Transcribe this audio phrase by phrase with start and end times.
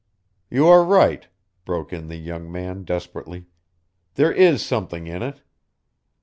[0.49, 1.27] "You are right,"
[1.63, 3.45] broke in the young man, desperately.
[4.15, 5.43] "There is something in it.